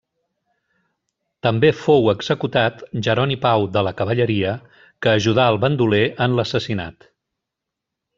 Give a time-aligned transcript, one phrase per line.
[1.47, 4.55] També fou executat Jeroni Pau de la Cavalleria,
[5.05, 7.07] que ajudà el bandoler en l'assassinat.